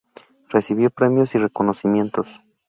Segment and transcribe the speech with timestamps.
[0.49, 2.27] Recibió premios y reconocimientos.